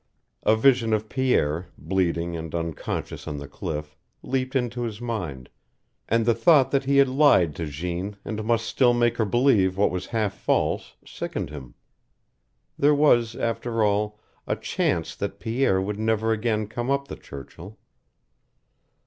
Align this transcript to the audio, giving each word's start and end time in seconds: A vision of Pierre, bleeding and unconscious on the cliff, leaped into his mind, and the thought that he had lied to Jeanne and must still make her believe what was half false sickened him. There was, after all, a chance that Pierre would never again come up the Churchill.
A 0.41 0.55
vision 0.55 0.93
of 0.93 1.09
Pierre, 1.09 1.67
bleeding 1.77 2.35
and 2.35 2.55
unconscious 2.55 3.27
on 3.27 3.37
the 3.37 3.47
cliff, 3.47 3.95
leaped 4.23 4.55
into 4.55 4.81
his 4.81 4.99
mind, 4.99 5.47
and 6.09 6.25
the 6.25 6.33
thought 6.33 6.71
that 6.71 6.85
he 6.85 6.97
had 6.97 7.07
lied 7.07 7.55
to 7.57 7.67
Jeanne 7.67 8.15
and 8.25 8.43
must 8.43 8.65
still 8.65 8.95
make 8.95 9.17
her 9.17 9.25
believe 9.25 9.77
what 9.77 9.91
was 9.91 10.07
half 10.07 10.33
false 10.33 10.95
sickened 11.05 11.51
him. 11.51 11.75
There 12.79 12.95
was, 12.95 13.35
after 13.35 13.83
all, 13.83 14.19
a 14.47 14.55
chance 14.55 15.15
that 15.17 15.39
Pierre 15.39 15.79
would 15.79 15.99
never 15.99 16.31
again 16.31 16.65
come 16.65 16.89
up 16.89 17.07
the 17.07 17.15
Churchill. 17.15 17.77